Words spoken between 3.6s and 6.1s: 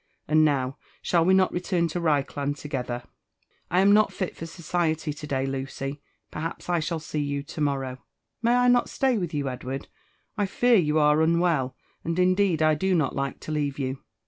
"I am not fit for society to day, Lucy: